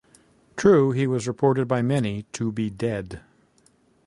[0.57, 3.21] True he was reported by many to be dead.